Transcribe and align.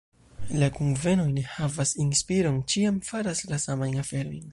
La 0.61 0.69
kunvenoj 0.77 1.27
ne 1.35 1.43
havas 1.57 1.93
inspiron, 2.05 2.57
ĉiam 2.73 2.97
faras 3.11 3.43
la 3.53 3.61
samajn 3.67 4.01
aferojn. 4.05 4.41